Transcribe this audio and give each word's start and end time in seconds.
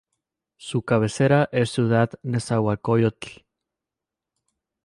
Su 0.57 0.81
cabecera 0.81 1.47
es 1.51 1.69
Ciudad 1.69 2.09
Nezahualcóyotl. 2.23 3.43